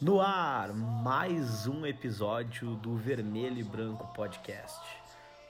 [0.00, 4.78] No ar, mais um episódio do Vermelho e Branco Podcast.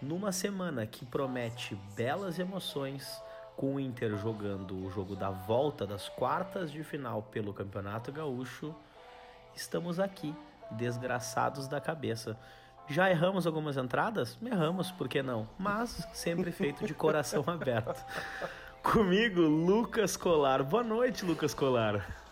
[0.00, 3.22] Numa semana que promete belas emoções,
[3.54, 8.74] com o Inter jogando o jogo da volta das quartas de final pelo Campeonato Gaúcho,
[9.54, 10.34] estamos aqui,
[10.70, 12.34] desgraçados da cabeça.
[12.88, 14.38] Já erramos algumas entradas?
[14.42, 15.46] Erramos, por que não?
[15.58, 18.02] Mas sempre feito de coração aberto.
[18.82, 20.64] Comigo, Lucas Colar.
[20.64, 22.27] Boa noite, Lucas Colar.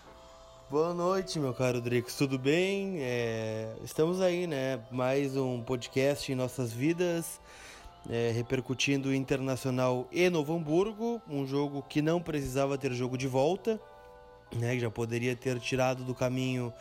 [0.68, 2.96] Boa noite, meu caro Drix, tudo bem?
[2.98, 4.80] É, estamos aí, né?
[4.90, 7.40] Mais um podcast em nossas vidas,
[8.10, 13.80] é, repercutindo Internacional e Novo Hamburgo, um jogo que não precisava ter jogo de volta,
[14.56, 14.76] né?
[14.76, 16.72] Já poderia ter tirado do caminho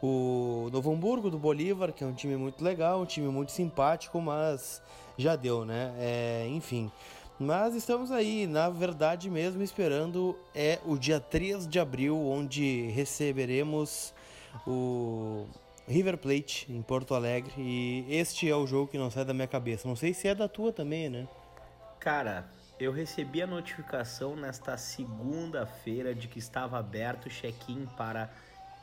[0.00, 4.20] o Novo Hamburgo do Bolívar, que é um time muito legal, um time muito simpático,
[4.20, 4.80] mas
[5.18, 5.92] já deu, né?
[5.98, 6.92] É, enfim.
[7.42, 14.14] Mas estamos aí, na verdade mesmo, esperando é o dia 3 de abril, onde receberemos
[14.64, 15.44] o
[15.88, 17.52] River Plate em Porto Alegre.
[17.58, 19.88] E este é o jogo que não sai da minha cabeça.
[19.88, 21.26] Não sei se é da tua também, né?
[21.98, 22.46] Cara,
[22.78, 28.30] eu recebi a notificação nesta segunda-feira de que estava aberto o check-in para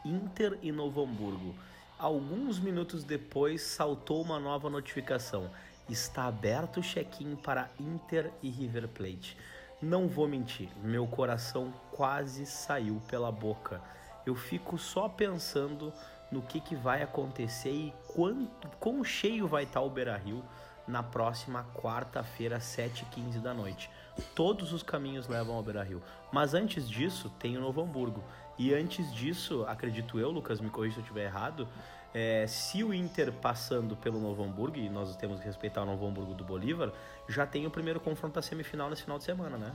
[0.04, 1.56] Inter e Novo Hamburgo.
[1.98, 5.50] Alguns minutos depois saltou uma nova notificação
[5.90, 9.38] está aberto o check-in para Inter e River Plate.
[9.82, 13.82] Não vou mentir, meu coração quase saiu pela boca.
[14.26, 15.94] Eu fico só pensando
[16.32, 20.44] no que, que vai acontecer e quanto, quão cheio vai estar o Beira Rio
[20.88, 23.90] na próxima quarta-feira, 7h15 da noite.
[24.36, 26.02] Todos os caminhos levam ao Beira Rio.
[26.32, 28.24] Mas antes disso, tem o Novo Hamburgo.
[28.58, 31.68] E antes disso, acredito eu, Lucas, me corrija se eu estiver errado,
[32.14, 36.08] é, se o Inter passando pelo Novo Hamburgo, e nós temos que respeitar o Novo
[36.08, 36.92] Hamburgo do Bolívar,
[37.28, 39.72] já tem o primeiro confronto da semifinal nesse final de semana, né?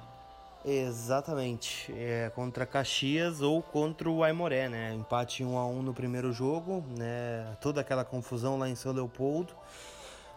[0.64, 1.92] Exatamente.
[1.92, 4.94] É contra Caxias ou contra o Aimoré, né?
[4.94, 7.54] Empate 1 a 1 no primeiro jogo, né?
[7.60, 9.54] Toda aquela confusão lá em São Leopoldo.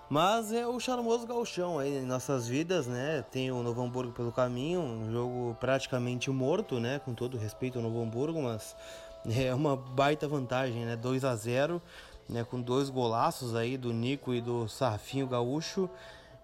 [0.10, 3.26] Mas é o charmoso galchão aí em nossas vidas, né?
[3.30, 7.00] Tem o Novo Hamburgo pelo caminho, um jogo praticamente morto, né?
[7.00, 8.76] Com todo respeito ao Novo Hamburgo, mas
[9.30, 10.96] é uma baita vantagem, né?
[10.96, 11.82] 2 a 0
[12.30, 12.44] né?
[12.44, 15.90] Com dois golaços aí do Nico e do Sarfinho Gaúcho.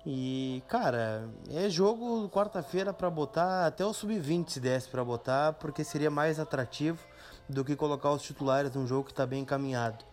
[0.05, 5.83] E, cara, é jogo quarta-feira para botar até o sub-20 se desse para botar, porque
[5.83, 6.99] seria mais atrativo
[7.47, 10.03] do que colocar os titulares num jogo que está bem encaminhado.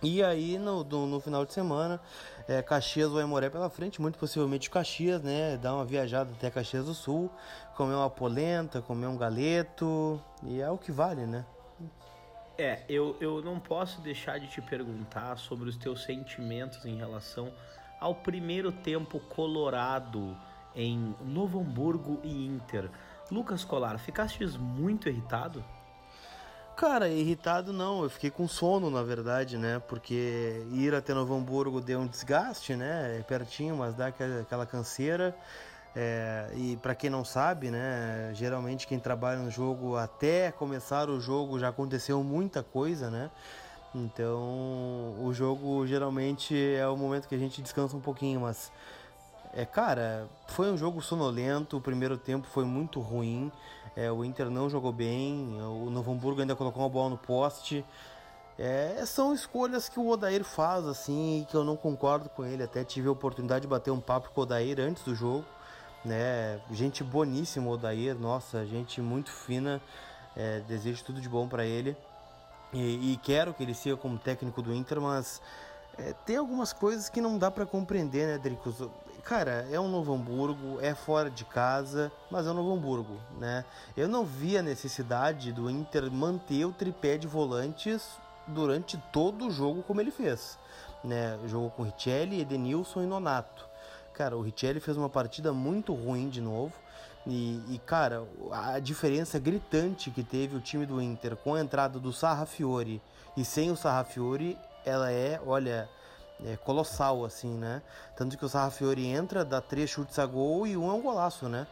[0.00, 2.00] E aí, no, no, final de semana,
[2.46, 5.56] é, Caxias ou Aimoré pela frente, muito possivelmente Caxias, né?
[5.56, 7.30] Dar uma viajada até Caxias do Sul,
[7.74, 11.44] comer uma polenta, comer um galeto, e é o que vale, né?
[12.58, 17.52] É, eu, eu não posso deixar de te perguntar sobre os teus sentimentos em relação
[18.00, 20.36] ao primeiro tempo colorado
[20.74, 22.90] em Novo Hamburgo e Inter.
[23.30, 25.64] Lucas Colar, ficastes muito irritado?
[26.76, 29.78] Cara, irritado não, eu fiquei com sono na verdade, né?
[29.78, 33.18] Porque ir até Novo Hamburgo deu um desgaste, né?
[33.18, 35.34] É pertinho, mas dá aquela canseira.
[35.98, 38.30] É, e para quem não sabe, né?
[38.34, 43.30] Geralmente quem trabalha no jogo até começar o jogo já aconteceu muita coisa, né?
[43.94, 48.70] Então o jogo geralmente é o momento que a gente descansa um pouquinho, mas
[49.54, 51.78] é, cara, foi um jogo sonolento.
[51.78, 53.50] O primeiro tempo foi muito ruim.
[53.96, 55.58] É, o Inter não jogou bem.
[55.62, 57.82] O Novo Hamburgo ainda colocou uma bola no poste.
[58.58, 62.62] É, são escolhas que o Odair faz, assim, e que eu não concordo com ele.
[62.62, 65.46] Até tive a oportunidade de bater um papo com o Odair antes do jogo.
[66.06, 66.60] Né?
[66.70, 68.14] Gente boníssima, Odair.
[68.14, 69.82] Nossa, gente muito fina.
[70.36, 71.96] É, desejo tudo de bom para ele.
[72.72, 75.40] E, e quero que ele siga como técnico do Inter, mas
[75.98, 78.76] é, tem algumas coisas que não dá para compreender, né, Dricos?
[79.24, 83.64] Cara, é um Novo Hamburgo, é fora de casa, mas é um Novo Hamburgo, né?
[83.96, 88.06] Eu não vi a necessidade do Inter manter o tripé de volantes
[88.46, 90.56] durante todo o jogo como ele fez,
[91.02, 91.36] né?
[91.46, 93.66] Jogou com Richelli, Edenilson e Nonato.
[94.16, 96.72] Cara, o Richelli fez uma partida muito ruim de novo.
[97.26, 101.98] E, e, cara, a diferença gritante que teve o time do Inter com a entrada
[101.98, 103.02] do Sarrafiore
[103.36, 105.86] e sem o Sarrafiore ela é, olha,
[106.42, 107.82] é colossal, assim, né?
[108.16, 111.46] Tanto que o Sarrafiori entra, dá três chutes a gol e um é um golaço,
[111.46, 111.66] né?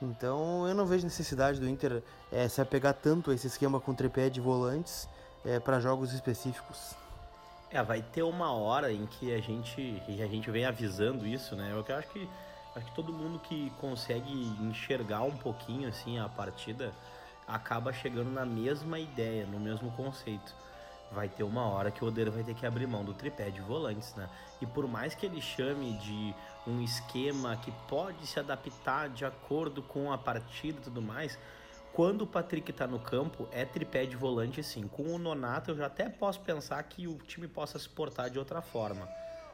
[0.00, 3.92] Então eu não vejo necessidade do Inter é, se apegar tanto a esse esquema com
[3.92, 5.06] tripé de volantes
[5.44, 7.01] é, para jogos específicos.
[7.72, 11.72] É, vai ter uma hora em que a gente, a gente vem avisando isso, né?
[11.72, 12.28] Eu acho que,
[12.76, 14.30] acho que todo mundo que consegue
[14.60, 16.92] enxergar um pouquinho assim a partida
[17.46, 20.54] acaba chegando na mesma ideia, no mesmo conceito
[21.12, 23.60] vai ter uma hora que o Odeiro vai ter que abrir mão do tripé de
[23.60, 24.28] volantes, né?
[24.60, 26.34] E por mais que ele chame de
[26.66, 31.38] um esquema que pode se adaptar de acordo com a partida e tudo mais,
[31.92, 34.88] quando o Patrick tá no campo, é tripé de volante sim.
[34.88, 38.38] Com o Nonato eu já até posso pensar que o time possa se portar de
[38.38, 39.06] outra forma.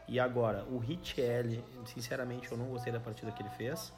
[0.07, 3.93] E agora, o Richelli, sinceramente eu não gostei da partida que ele fez.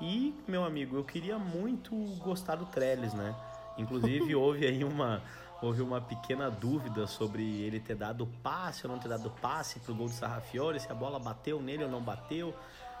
[0.00, 3.34] E, meu amigo, eu queria muito gostar do Trellis, né?
[3.78, 5.22] Inclusive houve aí uma
[5.62, 9.94] houve uma pequena dúvida sobre ele ter dado passe ou não ter dado passe pro
[9.94, 12.54] gol do Sarrafiore, se a bola bateu nele ou não bateu.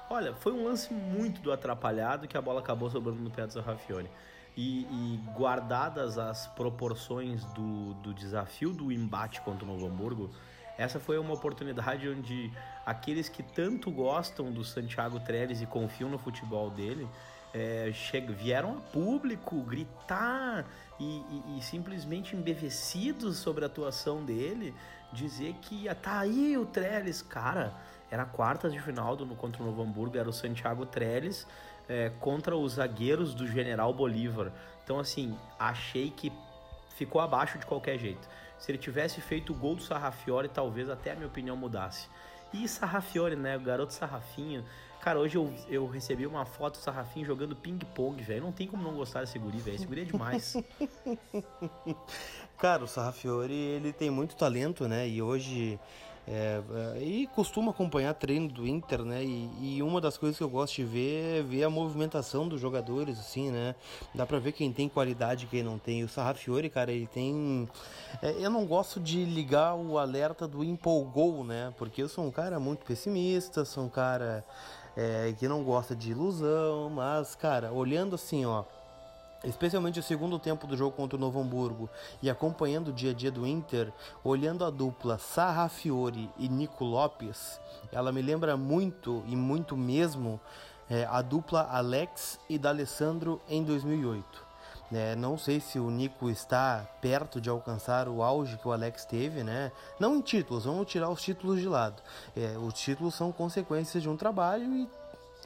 [0.08, 3.52] Olha, foi um lance muito do atrapalhado que a bola acabou sobrando no pé do
[3.52, 4.08] Sarrafiore.
[4.56, 10.30] E, e, guardadas as proporções do, do desafio do embate contra o Novo Hamburgo,
[10.78, 12.52] essa foi uma oportunidade onde
[12.86, 17.08] aqueles que tanto gostam do Santiago Trellis e confiam no futebol dele
[17.54, 17.92] é,
[18.36, 20.66] vieram a público gritar
[20.98, 24.74] e, e, e, simplesmente embevecidos sobre a atuação dele,
[25.12, 27.72] dizer que tá aí o Trellis, cara,
[28.10, 31.46] era quartas de final do, contra o Novo Hamburgo, era o Santiago Trellis
[31.88, 34.52] é, contra os zagueiros do General Bolívar.
[34.82, 36.32] Então, assim, achei que
[36.96, 38.28] ficou abaixo de qualquer jeito.
[38.58, 42.08] Se ele tivesse feito o gol do Sarrafiore, talvez até a minha opinião mudasse.
[42.52, 43.56] E Sarrafiore, né?
[43.56, 44.64] O garoto Sarrafinho.
[45.00, 48.42] Cara, hoje eu, eu recebi uma foto do Sarrafinho jogando ping-pong, velho.
[48.42, 49.74] Não tem como não gostar desse guri, velho.
[49.74, 50.56] Esse guri é demais.
[52.56, 55.06] Cara, o Sarrafiore, ele tem muito talento, né?
[55.06, 55.78] E hoje
[56.26, 56.62] é,
[56.96, 59.22] é, e costumo acompanhar treino do Inter, né?
[59.22, 62.60] E, e, uma das coisas que eu gosto de ver é ver a movimentação dos
[62.60, 63.74] jogadores, assim, né?
[64.14, 66.02] Dá pra ver quem tem qualidade e quem não tem.
[66.02, 67.68] O Sarrafiore, cara, ele tem.
[68.22, 71.74] É, eu não gosto de ligar o alerta do empolgou, né?
[71.76, 74.42] Porque eu sou um cara muito pessimista, sou um cara
[74.96, 78.64] é, que não gosta de ilusão, mas, cara, olhando assim, ó
[79.44, 81.88] especialmente o segundo tempo do jogo contra o Novo Hamburgo
[82.22, 83.92] e acompanhando o dia a dia do Inter,
[84.22, 87.60] olhando a dupla Sarrafiore e Nico Lopes,
[87.92, 90.40] ela me lembra muito e muito mesmo
[90.88, 94.44] é, a dupla Alex e D'Alessandro em 2008.
[94.92, 99.04] É, não sei se o Nico está perto de alcançar o auge que o Alex
[99.04, 99.72] teve, né?
[99.98, 102.00] Não em títulos, vamos tirar os títulos de lado.
[102.36, 104.88] É, os títulos são consequências de um trabalho e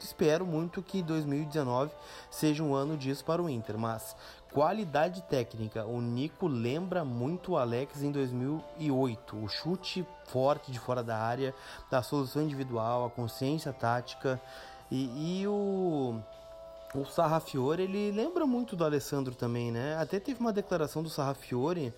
[0.03, 1.91] espero muito que 2019
[2.29, 4.15] seja um ano disso para o Inter, mas
[4.51, 11.03] qualidade técnica, o Nico lembra muito o Alex em 2008, o chute forte de fora
[11.03, 11.53] da área,
[11.89, 14.41] da solução individual, a consciência tática
[14.91, 16.19] e, e o
[16.95, 19.97] o Sarrafiore, ele lembra muito do Alessandro também, né?
[19.97, 21.93] Até teve uma declaração do Sarrafiore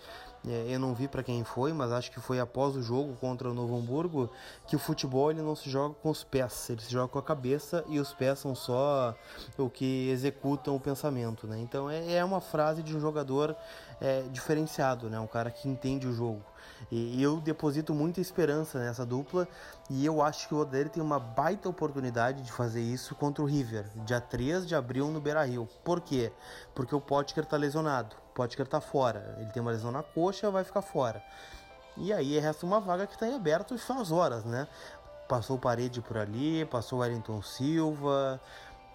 [0.48, 3.50] é, eu não vi para quem foi, mas acho que foi após o jogo contra
[3.50, 4.30] o Novo Hamburgo,
[4.66, 7.24] que o futebol ele não se joga com os pés, ele se joga com a
[7.24, 9.14] cabeça e os pés são só
[9.56, 11.60] o que executam o pensamento, né?
[11.60, 13.56] Então é, é uma frase de um jogador
[14.00, 15.20] é, diferenciado, né?
[15.20, 16.44] Um cara que entende o jogo.
[16.90, 19.48] E eu deposito muita esperança nessa dupla
[19.90, 23.46] e eu acho que o Odair tem uma baita oportunidade de fazer isso contra o
[23.46, 25.68] River, dia 3 de abril no Beira-Rio.
[25.84, 26.32] Por quê?
[26.74, 28.16] Porque o Potker tá lesionado.
[28.32, 29.36] O Potker tá fora.
[29.40, 31.24] Ele tem uma lesão na coxa, vai ficar fora.
[31.98, 34.68] E aí resta uma vaga que está em aberto faz horas, né?
[35.28, 38.40] Passou Parede por ali, passou Wellington Silva,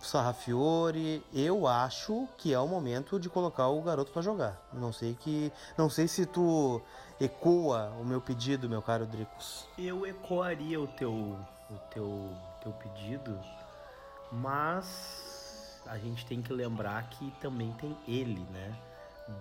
[0.00, 4.56] Sarrafiore, eu acho que é o momento de colocar o garoto para jogar.
[4.72, 6.80] Não sei que, não sei se tu
[7.20, 9.66] ecoa o meu pedido, meu caro Dricos.
[9.78, 12.30] Eu ecoaria o teu, o teu,
[12.62, 13.38] teu pedido,
[14.30, 18.76] mas a gente tem que lembrar que também tem ele, né?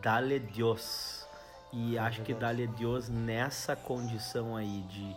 [0.01, 1.27] Dale Dios.
[1.71, 2.33] E é acho verdade.
[2.33, 5.15] que Dale Dios nessa condição aí de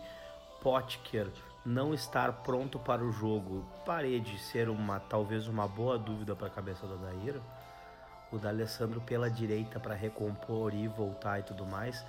[0.61, 1.31] Potker
[1.69, 6.49] não estar pronto para o jogo, parede ser uma talvez uma boa dúvida para a
[6.49, 7.39] cabeça do Adair,
[8.31, 12.03] o D'Alessandro pela direita para recompor e voltar e tudo mais,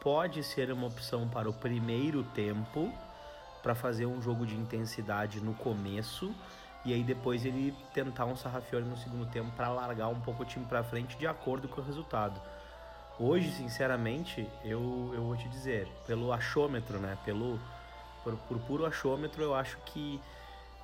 [0.00, 2.90] pode ser uma opção para o primeiro tempo,
[3.62, 6.34] para fazer um jogo de intensidade no começo
[6.82, 10.46] e aí depois ele tentar um Sarrafiore no segundo tempo para largar um pouco o
[10.46, 12.40] time para frente de acordo com o resultado.
[13.18, 17.60] Hoje, sinceramente, eu, eu vou te dizer, pelo achômetro, né, pelo
[18.24, 20.20] por, por puro achômetro, eu acho que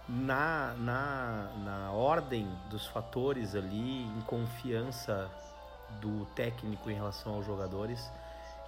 [0.09, 5.31] na, na, na ordem dos fatores ali, em confiança
[6.01, 8.11] do técnico em relação aos jogadores,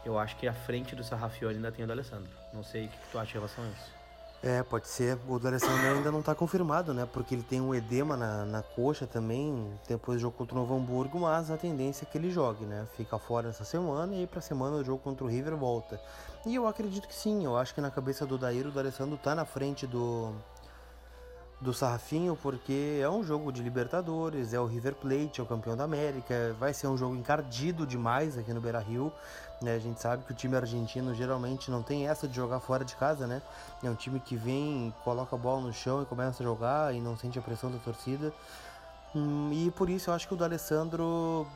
[0.05, 2.33] eu acho que à frente do Sarrafiori ainda tem o D'Alessandro.
[2.52, 4.01] Não sei o que tu acha em relação a isso.
[4.43, 5.17] É, pode ser.
[5.29, 7.07] O D'Alessandro ainda não está confirmado, né?
[7.13, 10.75] Porque ele tem um edema na, na coxa também, depois do jogo contra o Novo
[10.75, 12.85] Hamburgo, mas a tendência é que ele jogue, né?
[12.97, 16.01] Fica fora essa semana e aí pra semana o jogo contra o River volta.
[16.45, 19.33] E eu acredito que sim, eu acho que na cabeça do Daíro, o D'Alessandro tá
[19.33, 20.35] na frente do,
[21.62, 25.76] do Sarrafinho, porque é um jogo de Libertadores, é o River Plate, é o campeão
[25.76, 29.12] da América, vai ser um jogo encardido demais aqui no Beira Rio.
[29.62, 29.76] Né?
[29.76, 32.97] A gente sabe que o time argentino geralmente não tem essa de jogar fora de
[32.97, 33.40] casa, né?
[33.81, 37.00] É um time que vem, coloca a bola no chão e começa a jogar e
[37.00, 38.33] não sente a pressão da torcida.
[39.14, 41.47] Hum, e por isso eu acho que o D'Alessandro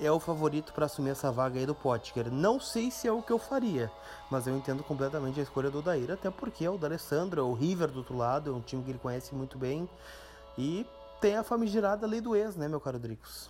[0.00, 2.30] é o favorito para assumir essa vaga aí do Potker.
[2.30, 3.90] Não sei se é o que eu faria,
[4.30, 7.52] mas eu entendo completamente a escolha do Daíra, até porque é o D'Alessandro, é o
[7.52, 9.88] River do outro lado, é um time que ele conhece muito bem
[10.56, 10.86] e
[11.20, 13.48] tem a famigerada lei do ex, né, meu caro Dricos?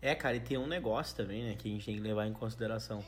[0.00, 2.32] É, cara, e tem um negócio também, né, que a gente tem que levar em
[2.32, 3.02] consideração.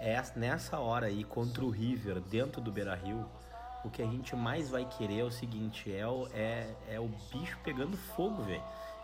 [0.00, 3.26] É nessa hora aí contra o River dentro do Beira-Rio,
[3.84, 7.08] o que a gente mais vai querer é o seguinte, é o, é, é o
[7.32, 8.62] bicho pegando fogo, velho.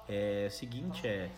[0.08, 1.30] É o seguinte, é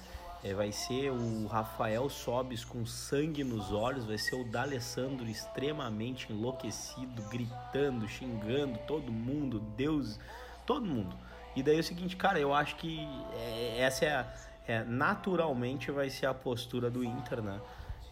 [0.45, 6.31] é, vai ser o Rafael Sobis com sangue nos olhos, vai ser o D'Alessandro extremamente
[6.31, 10.21] enlouquecido, gritando, xingando todo mundo, Deus,
[10.67, 11.17] todo mundo.
[11.57, 13.01] E daí é o seguinte, cara, eu acho que
[13.33, 14.27] é, essa é, a,
[14.69, 17.59] é, naturalmente vai ser a postura do Inter, né?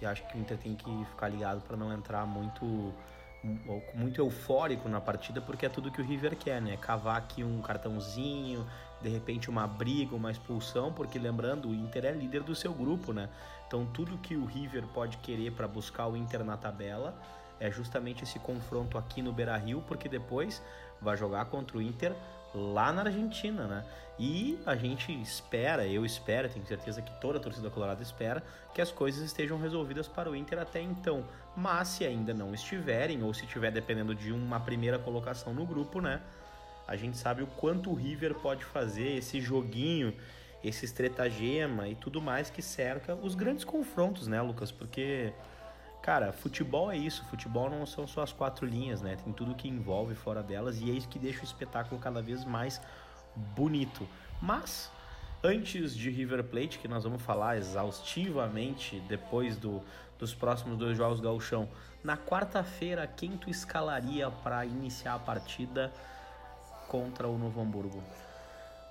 [0.00, 2.94] E acho que o Inter tem que ficar ligado para não entrar muito
[3.92, 6.76] muito eufórico na partida, porque é tudo que o River quer, né?
[6.76, 8.64] Cavar aqui um cartãozinho,
[9.02, 13.12] de repente uma briga, uma expulsão, porque lembrando, o Inter é líder do seu grupo,
[13.12, 13.28] né?
[13.66, 17.14] Então tudo que o River pode querer para buscar o Inter na tabela
[17.58, 20.62] é justamente esse confronto aqui no Beira-Rio, porque depois
[21.00, 22.12] vai jogar contra o Inter
[22.54, 23.84] lá na Argentina, né?
[24.18, 28.42] E a gente espera, eu espero, tenho certeza que toda a torcida colorada espera
[28.74, 31.24] que as coisas estejam resolvidas para o Inter até então.
[31.56, 36.00] Mas se ainda não estiverem ou se estiver dependendo de uma primeira colocação no grupo,
[36.00, 36.20] né?
[36.92, 40.14] A gente sabe o quanto o River pode fazer esse joguinho,
[40.62, 44.70] esse estretagema e tudo mais que cerca os grandes confrontos, né, Lucas?
[44.70, 45.32] Porque,
[46.02, 49.16] cara, futebol é isso, futebol não são só as quatro linhas, né?
[49.24, 52.44] Tem tudo que envolve fora delas e é isso que deixa o espetáculo cada vez
[52.44, 52.78] mais
[53.56, 54.06] bonito.
[54.38, 54.90] Mas,
[55.42, 59.82] antes de River Plate, que nós vamos falar exaustivamente depois do,
[60.18, 61.70] dos próximos dois jogos gauchão,
[62.04, 65.90] na quarta-feira, quem tu escalaria para iniciar a partida?
[66.92, 68.02] Contra o Novo Hamburgo?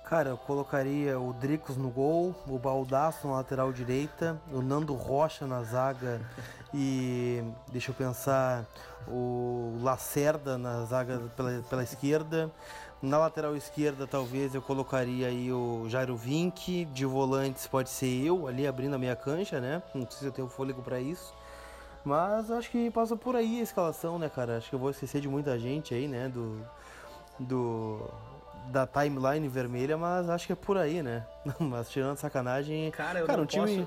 [0.04, 5.46] Cara, eu colocaria o Dricos no gol, o Baldaço na lateral direita, o Nando Rocha
[5.46, 6.20] na zaga
[6.74, 8.66] e, deixa eu pensar,
[9.06, 12.50] o Lacerda na zaga pela, pela esquerda.
[13.00, 16.84] Na lateral esquerda, talvez eu colocaria aí o Jairo Vink.
[16.86, 19.82] De volantes, pode ser eu ali abrindo a minha cancha, né?
[19.94, 21.34] Não sei se eu tenho fôlego para isso.
[22.04, 24.58] Mas acho que passa por aí a escalação, né, cara?
[24.58, 26.28] Acho que eu vou esquecer de muita gente aí, né?
[26.28, 26.64] Do,
[27.42, 28.00] do
[28.68, 31.26] da timeline vermelha, mas acho que é por aí, né?
[31.58, 33.86] mas tirando sacanagem, cara, eu cara, não um time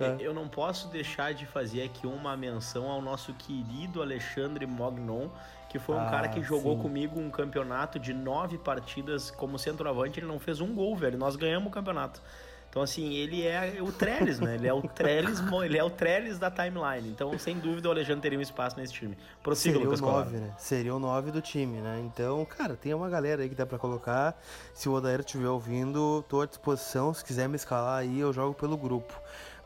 [0.00, 0.16] é.
[0.18, 5.28] Eu não posso deixar de fazer aqui uma menção ao nosso querido Alexandre Mognon,
[5.68, 6.82] que foi um ah, cara que jogou sim.
[6.82, 10.18] comigo um campeonato de nove partidas como centroavante.
[10.18, 11.16] Ele não fez um gol, velho.
[11.16, 12.20] Nós ganhamos o campeonato.
[12.74, 14.56] Então, assim, ele é o Trellis, né?
[14.56, 17.08] Ele é o Trellis, ele é o Trellis da timeline.
[17.08, 19.16] Então, sem dúvida, o Alexandre teria um espaço nesse time.
[19.44, 20.54] Prossiga, Seria Lucas o 9, né?
[20.58, 22.02] Seria o 9 do time, né?
[22.04, 24.36] Então, cara, tem uma galera aí que dá para colocar.
[24.74, 27.14] Se o Odair estiver ouvindo, tô à disposição.
[27.14, 29.14] Se quiser me escalar aí, eu jogo pelo grupo.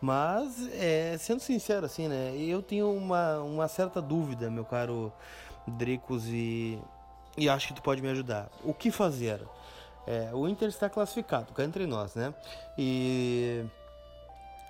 [0.03, 2.37] Mas, é, sendo sincero, assim, né?
[2.37, 5.11] Eu tenho uma, uma certa dúvida, meu caro
[5.67, 6.79] Dricos, e,
[7.39, 8.51] e acho que tu pode me ajudar.
[8.63, 9.41] O que fazer?
[10.07, 12.33] É, o Inter está classificado, cá entre nós, né?
[12.77, 13.65] E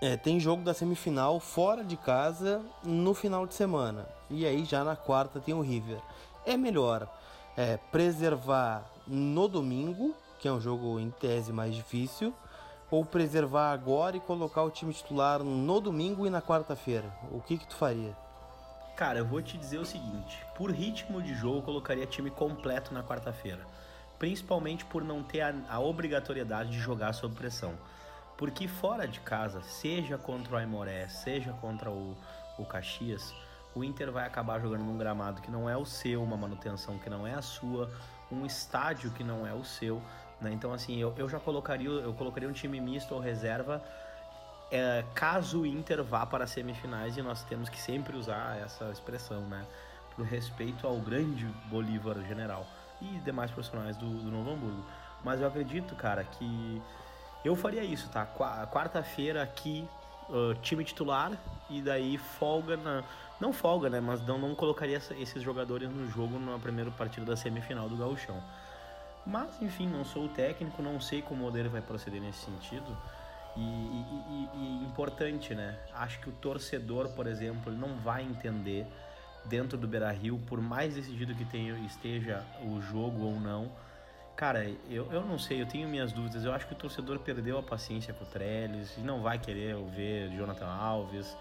[0.00, 4.06] é, tem jogo da semifinal fora de casa no final de semana.
[4.30, 6.00] E aí já na quarta tem o River.
[6.44, 7.08] É melhor
[7.56, 12.32] é, preservar no domingo, que é um jogo em tese mais difícil,
[12.90, 17.12] ou preservar agora e colocar o time titular no domingo e na quarta-feira?
[17.30, 18.16] O que que tu faria?
[18.96, 22.94] Cara, eu vou te dizer o seguinte: por ritmo de jogo, eu colocaria time completo
[22.94, 23.64] na quarta-feira
[24.18, 27.74] principalmente por não ter a, a, obrigatoriedade de jogar sob pressão.
[28.36, 32.16] Porque fora de casa, seja contra o Aimoré, seja contra o,
[32.58, 33.34] o Caxias,
[33.74, 37.10] o Inter vai acabar jogando num gramado que não é o seu, uma manutenção que
[37.10, 37.90] não é a sua,
[38.30, 40.02] um estádio que não é o seu.
[40.40, 40.52] Né?
[40.52, 43.82] Então, assim, eu, eu já colocaria, eu colocaria um time misto ou reserva
[44.70, 48.90] é, caso o Inter vá para as semifinais e nós temos que sempre usar essa
[48.90, 49.64] expressão, né?
[50.14, 52.66] Por respeito ao grande Bolívar General
[53.00, 54.84] e demais profissionais do, do Novo Hamburgo.
[55.24, 56.82] Mas eu acredito, cara, que
[57.44, 58.26] eu faria isso, tá?
[58.26, 59.88] Quarta-feira aqui,
[60.28, 61.32] uh, time titular,
[61.70, 63.02] e daí folga na.
[63.40, 64.00] Não folga, né?
[64.00, 68.42] Mas não, não colocaria esses jogadores no jogo na primeira partida da semifinal do Gauchão.
[69.24, 72.96] Mas, enfim, não sou o técnico, não sei como o modelo vai proceder nesse sentido.
[73.56, 75.78] E, e, e, e importante, né?
[75.94, 78.86] Acho que o torcedor, por exemplo, ele não vai entender
[79.44, 83.70] dentro do Beira Rio, por mais decidido que tenha, esteja o jogo ou não.
[84.36, 86.44] Cara, eu, eu não sei, eu tenho minhas dúvidas.
[86.44, 89.76] Eu acho que o torcedor perdeu a paciência com o Trellis e não vai querer
[89.94, 91.36] ver Jonathan Alves.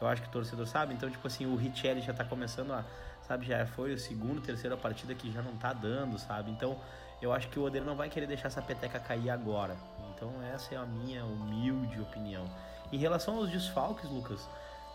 [0.00, 2.84] Eu acho que o torcedor sabe, então, tipo assim, o Richelli já tá começando a,
[3.26, 6.50] sabe, já foi a segunda, terceira partida que já não tá dando, sabe?
[6.52, 6.78] Então,
[7.20, 9.76] eu acho que o Odeiro não vai querer deixar essa peteca cair agora.
[10.14, 12.44] Então essa é a minha humilde opinião.
[12.92, 14.48] Em relação aos desfalques, Lucas,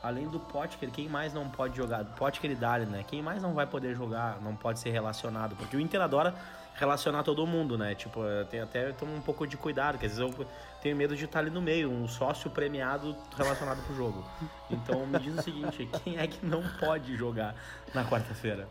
[0.04, 2.04] além do Potker, quem mais não pode jogar?
[2.04, 3.06] Potker e Dali, né?
[3.08, 5.56] Quem mais não vai poder jogar, não pode ser relacionado?
[5.56, 6.36] Porque o Inter adora
[6.76, 7.96] relacionar todo mundo, né?
[7.96, 10.46] Tipo, tem até tomar um pouco de cuidado, que às vezes eu
[10.82, 14.26] tenho medo de estar ali no meio, um sócio premiado relacionado pro jogo.
[14.70, 17.56] Então me diz o seguinte, quem é que não pode jogar
[17.94, 18.68] na quarta-feira?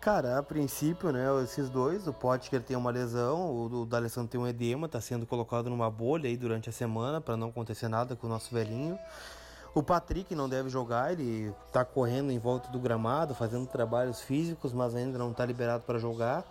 [0.00, 4.40] Cara, a princípio, né, esses dois, o Potker tem uma lesão, o, o D'Alessandro tem
[4.40, 8.16] um edema, tá sendo colocado numa bolha aí durante a semana para não acontecer nada
[8.16, 8.98] com o nosso velhinho.
[9.74, 14.72] O Patrick não deve jogar, ele tá correndo em volta do gramado, fazendo trabalhos físicos,
[14.72, 16.44] mas ainda não tá liberado para jogar.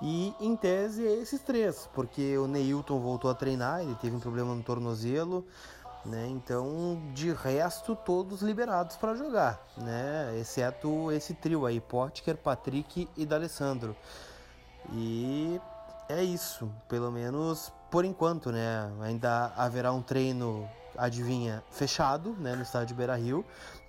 [0.00, 4.20] E em tese é esses três, porque o Neilton voltou a treinar, ele teve um
[4.20, 5.46] problema no tornozelo,
[6.04, 6.26] né?
[6.28, 10.36] Então, de resto, todos liberados para jogar, né?
[10.40, 13.96] Exceto esse trio aí, Potker, Patrick e D'Alessandro.
[14.92, 15.60] E
[16.08, 18.90] é isso, pelo menos por enquanto, né?
[19.02, 23.44] Ainda haverá um treino, adivinha, fechado, né, no estádio Beira-Rio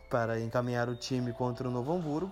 [0.10, 2.31] para encaminhar o time contra o Novo Hamburgo.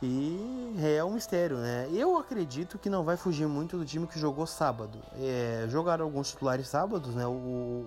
[0.00, 1.88] E é um mistério, né?
[1.92, 5.00] Eu acredito que não vai fugir muito do time que jogou sábado.
[5.16, 7.26] É, jogaram alguns titulares sábados, né?
[7.26, 7.30] O,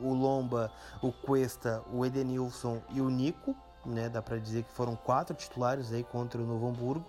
[0.04, 0.70] o Lomba,
[1.02, 4.10] o Cuesta, o Edenilson e o Nico, né?
[4.10, 7.06] Dá para dizer que foram quatro titulares aí contra o Novo Hamburgo.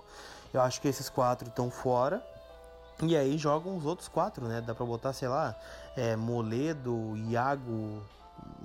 [0.55, 2.25] Eu acho que esses quatro estão fora.
[3.03, 4.61] E aí jogam os outros quatro, né?
[4.61, 5.57] Dá para botar, sei lá,
[5.97, 8.05] é, Moledo, Iago,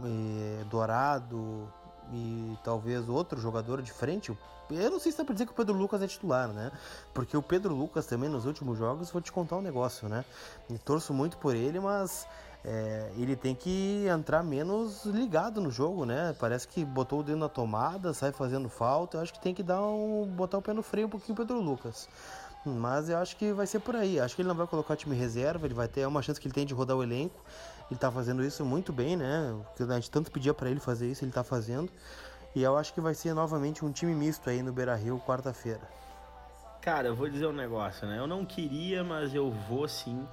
[0.04, 1.68] é, Dourado,
[2.12, 4.36] e talvez outro jogador de frente.
[4.70, 6.72] Eu não sei se dá pra dizer que o Pedro Lucas é titular, né?
[7.14, 10.26] Porque o Pedro Lucas também nos últimos jogos, vou te contar um negócio, né?
[10.84, 12.28] Torço muito por ele, mas
[12.66, 16.36] é, ele tem que entrar menos ligado no jogo, né?
[16.38, 19.18] Parece que botou o dedo na tomada, sai fazendo falta.
[19.18, 21.38] Eu acho que tem que dar um, botar o pé no freio um pouquinho o
[21.38, 22.10] Pedro Lucas.
[22.66, 24.20] Mas eu acho que vai ser por aí.
[24.20, 26.54] Acho que ele não vai colocar time reserva, ele vai ter uma chance que ele
[26.54, 27.40] tem de rodar o elenco.
[27.90, 29.56] Ele tá fazendo isso muito bem, né?
[29.80, 31.90] A gente tanto pedia para ele fazer isso, ele tá fazendo.
[32.54, 35.82] E eu acho que vai ser novamente um time misto aí no Beira Rio quarta-feira.
[36.82, 38.18] Cara, eu vou dizer um negócio, né?
[38.18, 40.28] Eu não queria, mas eu vou sim.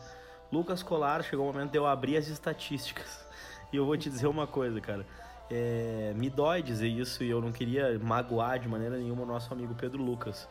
[0.50, 3.24] Lucas Colar, chegou o momento de eu abrir as estatísticas.
[3.72, 5.04] E eu vou te dizer uma coisa, cara.
[5.50, 9.52] É, me dói dizer isso e eu não queria magoar de maneira nenhuma o nosso
[9.52, 10.48] amigo Pedro Lucas.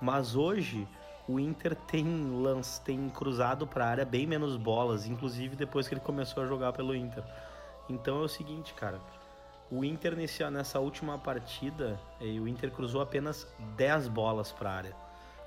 [0.00, 0.88] Mas hoje
[1.26, 5.94] o Inter tem lance, tem cruzado para a área bem menos bolas, inclusive depois que
[5.94, 7.24] ele começou a jogar pelo Inter.
[7.88, 9.00] Então é o seguinte, cara.
[9.70, 14.74] O Inter nesse, nessa última partida, eh, o Inter cruzou apenas 10 bolas para a
[14.74, 14.94] área,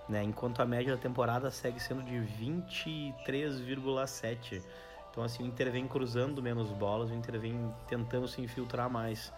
[0.09, 0.23] né?
[0.23, 4.63] Enquanto a média da temporada segue sendo de 23,7.
[5.11, 9.31] Então assim, o Inter vem cruzando menos bolas, o Inter vem tentando se infiltrar mais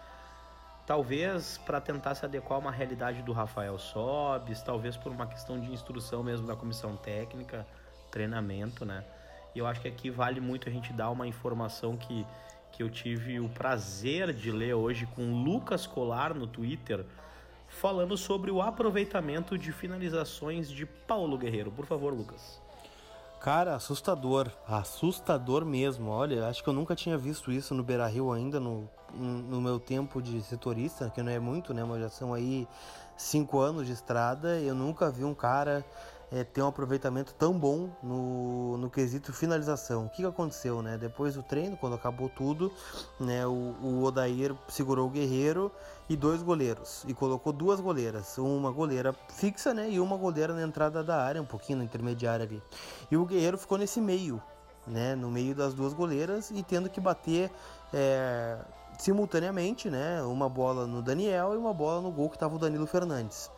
[0.90, 5.60] talvez para tentar se adequar a uma realidade do Rafael Sobes, talvez por uma questão
[5.60, 7.64] de instrução mesmo da comissão técnica,
[8.10, 9.04] treinamento, né?
[9.54, 12.26] E eu acho que aqui vale muito a gente dar uma informação que,
[12.72, 17.06] que eu tive o prazer de ler hoje com Lucas Colar no Twitter,
[17.68, 21.70] falando sobre o aproveitamento de finalizações de Paulo Guerreiro.
[21.70, 22.60] Por favor, Lucas.
[23.40, 26.10] Cara, assustador, assustador mesmo.
[26.10, 29.80] Olha, acho que eu nunca tinha visto isso no Beira Rio ainda no, no meu
[29.80, 31.82] tempo de setorista, que não é muito, né?
[31.82, 32.68] Mas já são aí
[33.16, 34.60] cinco anos de estrada.
[34.60, 35.82] Eu nunca vi um cara
[36.32, 40.06] é, ter um aproveitamento tão bom no, no quesito finalização.
[40.06, 40.96] O que, que aconteceu, né?
[40.96, 42.72] Depois do treino, quando acabou tudo,
[43.18, 43.46] né?
[43.46, 45.72] O, o Odair segurou o Guerreiro
[46.08, 49.90] e dois goleiros e colocou duas goleiras, uma goleira fixa, né?
[49.90, 52.62] E uma goleira na entrada da área, um pouquinho na intermediária ali.
[53.10, 54.40] E o Guerreiro ficou nesse meio,
[54.86, 55.14] né?
[55.16, 57.50] No meio das duas goleiras e tendo que bater
[57.92, 58.56] é,
[58.98, 60.22] simultaneamente, né?
[60.22, 63.50] Uma bola no Daniel e uma bola no gol que estava o Danilo Fernandes.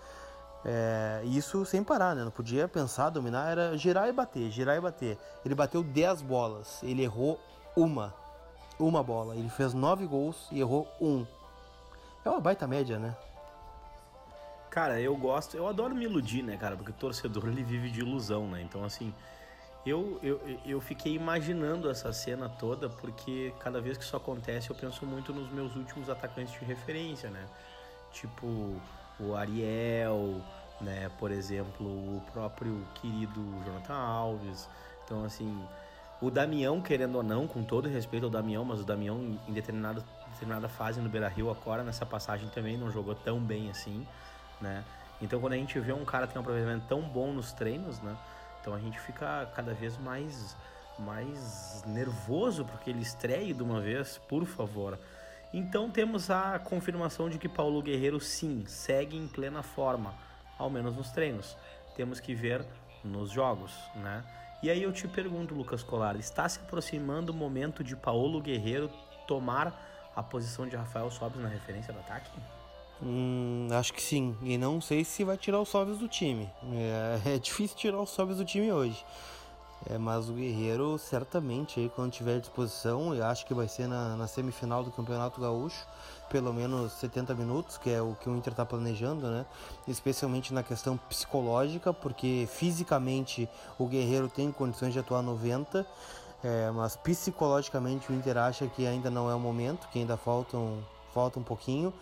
[0.65, 2.25] É, isso sem parar, né?
[2.25, 5.19] Não podia pensar, dominar, era girar e bater, girar e bater.
[5.45, 7.41] Ele bateu 10 bolas, ele errou
[7.77, 8.15] uma.
[8.79, 9.37] Uma bola.
[9.37, 11.27] Ele fez 9 gols e errou um.
[12.25, 13.17] É uma baita média, né?
[14.71, 16.77] Cara, eu gosto, eu adoro me iludir, né, cara?
[16.77, 18.63] Porque o torcedor ele vive de ilusão, né?
[18.63, 19.13] Então, assim,
[19.85, 24.77] eu, eu, eu fiquei imaginando essa cena toda porque cada vez que isso acontece eu
[24.77, 27.45] penso muito nos meus últimos atacantes de referência, né?
[28.13, 28.81] Tipo
[29.19, 30.41] o Ariel,
[30.81, 31.11] né?
[31.19, 34.69] Por exemplo, o próprio querido Jonathan Alves.
[35.05, 35.63] Então, assim,
[36.21, 40.05] o Damião, querendo ou não, com todo respeito ao Damião, mas o Damião em determinado,
[40.31, 44.07] determinada fase no Beira-Rio, agora nessa passagem também não jogou tão bem assim,
[44.61, 44.85] né?
[45.21, 48.17] Então, quando a gente vê um cara tem um aproveitamento tão bom nos treinos, né?
[48.61, 50.57] Então a gente fica cada vez mais
[50.99, 54.99] mais nervoso porque ele estreie de uma vez, por favor.
[55.53, 60.15] Então temos a confirmação de que Paulo Guerreiro sim segue em plena forma,
[60.59, 61.57] ao menos nos treinos.
[61.95, 62.65] Temos que ver
[63.05, 64.25] nos jogos, né?
[64.63, 68.89] E aí eu te pergunto, Lucas Colar, está se aproximando o momento de Paulo Guerreiro
[69.27, 72.31] tomar a posição de Rafael Sobis na referência do ataque?
[73.03, 74.37] Hum, acho que sim.
[74.43, 76.49] E não sei se vai tirar o Sobis do time.
[77.27, 79.05] É, é difícil tirar o Sobis do time hoje.
[79.91, 84.17] É, mas o Guerreiro, certamente, aí, quando tiver disposição, eu acho que vai ser na,
[84.17, 85.87] na, semifinal do Campeonato Gaúcho,
[86.31, 89.45] pelo menos 70 minutos, que é o que o Inter está planejando, né?
[89.89, 95.85] Especialmente na questão psicológica, porque fisicamente o Guerreiro tem condições de atuar 90,
[96.45, 100.57] é, mas psicologicamente o Inter acha que ainda não é o momento, que ainda falta
[100.57, 100.81] um,
[101.13, 101.93] falta um pouquinho.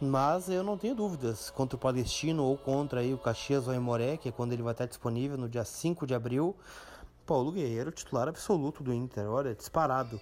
[0.00, 3.74] Mas eu não tenho dúvidas contra o Palestino ou contra aí o Caxias ou
[4.20, 6.54] que é quando ele vai estar disponível no dia 5 de abril.
[7.26, 10.20] Paulo Guerreiro, titular absoluto do Inter, olha, disparado.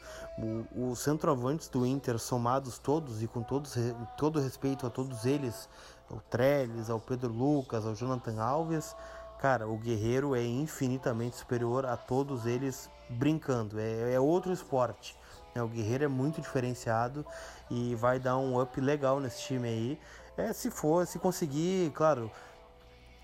[0.75, 3.75] Os centroavantes do Inter, somados todos e com todos,
[4.17, 5.69] todo respeito a todos eles,
[6.11, 8.95] ao Trellis, ao Pedro Lucas, ao Jonathan Alves,
[9.41, 15.17] cara, o Guerreiro é infinitamente superior a todos eles brincando, é, é outro esporte.
[15.55, 15.63] Né?
[15.63, 17.27] O Guerreiro é muito diferenciado
[17.71, 20.01] e vai dar um up legal nesse time aí.
[20.37, 22.31] É, se for, se conseguir, claro,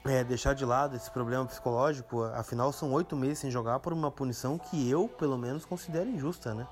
[0.09, 4.11] é, deixar de lado esse problema psicológico, afinal são oito meses sem jogar por uma
[4.11, 6.66] punição que eu, pelo menos, considero injusta, né?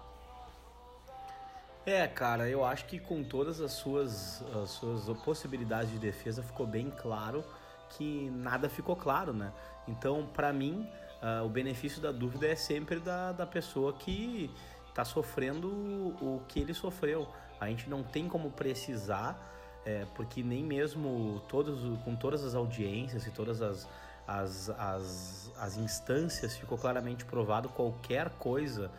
[1.84, 6.66] É, cara, eu acho que com todas as suas, as suas possibilidades de defesa ficou
[6.66, 7.44] bem claro
[7.90, 9.52] que nada ficou claro, né?
[9.86, 10.88] Então, para mim,
[11.22, 14.50] uh, o benefício da dúvida é sempre da, da pessoa que
[14.88, 17.28] está sofrendo o que ele sofreu.
[17.60, 19.38] A gente não tem como precisar
[19.86, 23.88] é, porque nem mesmo todos, com todas as audiências e todas as,
[24.26, 28.90] as, as, as instâncias ficou claramente provado qualquer coisa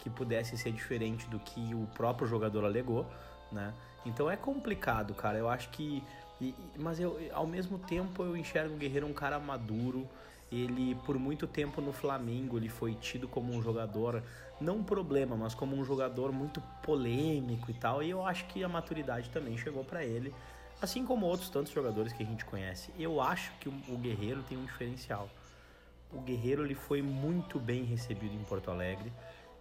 [0.00, 3.06] que pudesse ser diferente do que o próprio jogador alegou,
[3.52, 3.72] né?
[4.04, 5.38] Então é complicado, cara.
[5.38, 6.02] Eu acho que.
[6.40, 10.08] E, mas eu, ao mesmo tempo eu enxergo o Guerreiro um cara maduro.
[10.52, 14.22] Ele, por muito tempo no Flamengo, ele foi tido como um jogador,
[14.60, 18.02] não um problema, mas como um jogador muito polêmico e tal.
[18.02, 20.34] E eu acho que a maturidade também chegou para ele,
[20.80, 22.92] assim como outros tantos jogadores que a gente conhece.
[22.98, 25.30] Eu acho que o Guerreiro tem um diferencial.
[26.12, 29.10] O Guerreiro ele foi muito bem recebido em Porto Alegre.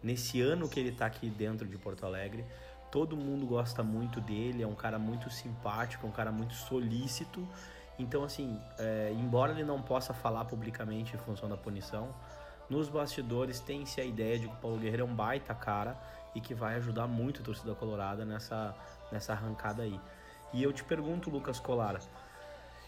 [0.03, 2.43] Nesse ano que ele está aqui dentro de Porto Alegre,
[2.91, 4.61] todo mundo gosta muito dele.
[4.61, 7.47] É um cara muito simpático, um cara muito solícito
[8.01, 12.09] então, assim, é, embora ele não possa falar publicamente em função da punição,
[12.69, 15.95] nos bastidores tem-se a ideia de que o Paulo Guerreiro é um baita cara
[16.33, 18.73] e que vai ajudar muito a torcida colorada nessa,
[19.11, 19.99] nessa arrancada aí.
[20.53, 21.99] E eu te pergunto, Lucas Colar,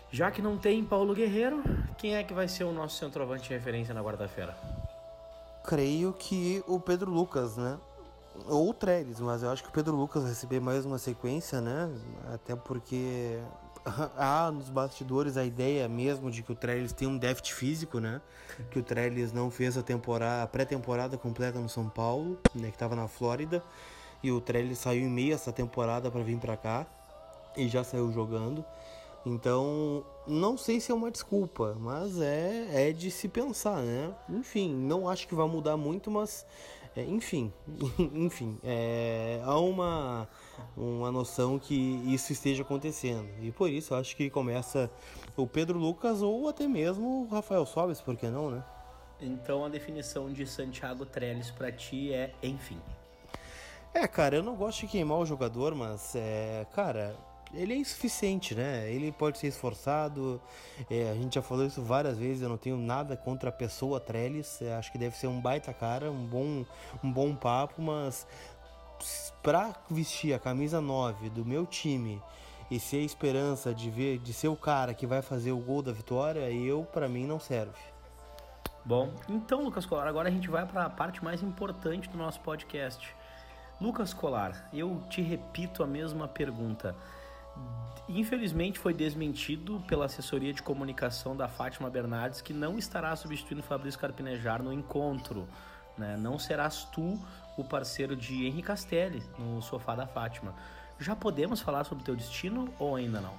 [0.10, 1.64] já que não tem Paulo Guerreiro,
[1.98, 4.56] quem é que vai ser o nosso centroavante de referência na quarta-feira?
[5.64, 7.78] Creio que o Pedro Lucas, né?
[8.48, 11.62] Ou o Trellis, mas eu acho que o Pedro Lucas vai receber mais uma sequência,
[11.62, 11.90] né?
[12.34, 13.40] Até porque
[13.86, 18.22] há nos bastidores a ideia mesmo de que o Trellis tem um déficit físico, né?
[18.72, 22.70] Que o Trellis não fez a temporada, pré-temporada completa no São Paulo, né?
[22.70, 23.64] Que estava na Flórida.
[24.22, 26.88] E o Trellis saiu em meio essa temporada para vir para cá
[27.58, 28.64] e já saiu jogando.
[29.26, 34.14] Então, não sei se é uma desculpa, mas é, é de se pensar, né?
[34.30, 36.46] Enfim, não acho que vai mudar muito, mas
[36.96, 37.52] é, enfim,
[38.14, 40.28] enfim, é, há uma,
[40.78, 41.76] uma noção que
[42.06, 43.28] isso esteja acontecendo.
[43.42, 44.92] E por isso eu acho que começa
[45.36, 48.64] o Pedro Lucas ou até mesmo o Rafael Sobes, por que não, né?
[49.20, 52.80] Então a definição de Santiago Trellis para ti é enfim.
[53.94, 57.16] É, cara, eu não gosto de queimar o jogador, mas é, cara,
[57.54, 58.90] ele é insuficiente, né?
[58.92, 60.42] Ele pode ser esforçado.
[60.90, 62.42] É, a gente já falou isso várias vezes.
[62.42, 64.62] Eu não tenho nada contra a pessoa Trellis.
[64.62, 66.66] É, acho que deve ser um baita cara, um bom,
[67.04, 68.28] um bom papo, mas
[69.42, 72.22] para vestir a camisa 9 do meu time
[72.72, 75.82] e ser a esperança de ver, de ser o cara que vai fazer o gol
[75.82, 77.78] da vitória, eu para mim não serve.
[78.86, 82.40] Bom, então Lucas Colar, agora a gente vai para a parte mais importante do nosso
[82.42, 83.16] podcast.
[83.80, 86.96] Lucas Colar, eu te repito a mesma pergunta.
[88.08, 94.00] Infelizmente foi desmentido pela assessoria de comunicação da Fátima Bernardes que não estará substituindo Fabrício
[94.00, 95.48] Carpinejar no encontro.
[95.98, 96.18] Né?
[96.18, 97.20] Não serás tu
[97.58, 100.54] o parceiro de Henri Castelli no sofá da Fátima.
[101.00, 103.34] Já podemos falar sobre teu destino ou ainda não?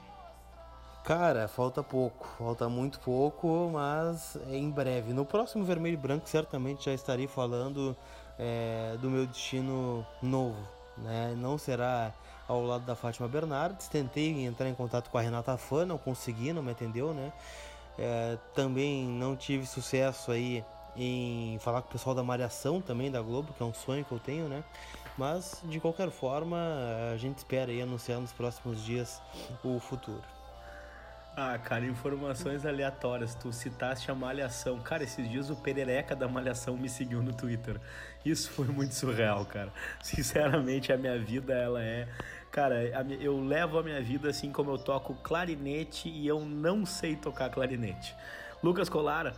[1.04, 5.12] Cara, falta pouco, falta muito pouco, mas em breve.
[5.12, 7.94] No próximo Vermelho e Branco certamente já estarei falando
[8.38, 10.66] é, do meu destino novo.
[10.96, 11.34] Né?
[11.36, 12.12] Não será
[12.48, 13.88] ao lado da Fátima Bernardes.
[13.88, 17.32] Tentei entrar em contato com a Renata Fã, não consegui, não me atendeu, né?
[17.98, 20.64] É, também não tive sucesso aí
[20.96, 24.12] em falar com o pessoal da Malhação também da Globo, que é um sonho que
[24.12, 24.62] eu tenho, né?
[25.16, 26.56] Mas de qualquer forma,
[27.12, 29.22] a gente espera aí anunciar nos próximos dias
[29.62, 30.33] o futuro.
[31.36, 33.34] Ah, cara, informações aleatórias.
[33.34, 34.78] Tu citaste a Malhação.
[34.78, 37.80] Cara, esses dias o Perereca da Malhação me seguiu no Twitter.
[38.24, 39.72] Isso foi muito surreal, cara.
[40.00, 42.06] Sinceramente, a minha vida, ela é.
[42.52, 42.84] Cara,
[43.20, 47.50] eu levo a minha vida assim como eu toco clarinete e eu não sei tocar
[47.50, 48.14] clarinete.
[48.62, 49.34] Lucas Colara,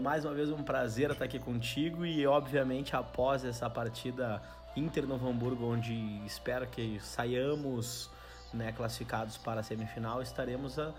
[0.00, 4.40] mais uma vez um prazer estar aqui contigo e, obviamente, após essa partida
[4.76, 8.08] Inter Novo Hamburgo, onde espero que saiamos
[8.54, 10.94] né, classificados para a semifinal, estaremos a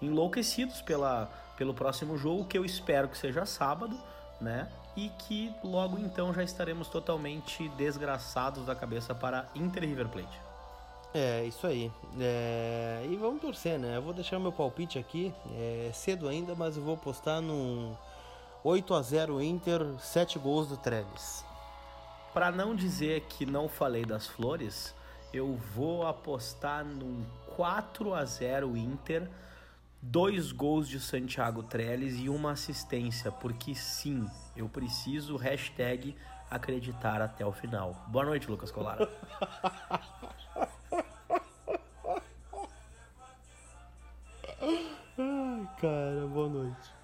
[0.00, 3.98] enlouquecidos pela, pelo próximo jogo, que eu espero que seja sábado,
[4.40, 4.68] né?
[4.96, 10.46] E que logo então já estaremos totalmente desgraçados da cabeça para Inter River Plate.
[11.14, 11.90] É, isso aí.
[12.18, 13.06] É...
[13.08, 13.96] E vamos torcer, né?
[13.96, 15.34] Eu vou deixar meu palpite aqui.
[15.54, 17.94] É cedo ainda, mas eu vou postar num
[18.62, 21.44] 8 a 0 Inter, 7 gols do Trellis.
[22.34, 24.94] Para não dizer que não falei das flores,
[25.32, 29.26] eu vou apostar num 4 a 0 Inter
[30.00, 36.16] dois gols de Santiago Trellis e uma assistência, porque sim, eu preciso hashtag
[36.50, 38.04] acreditar até o final.
[38.08, 39.08] Boa noite, Lucas Colara.
[45.18, 46.95] Ai, cara, boa noite.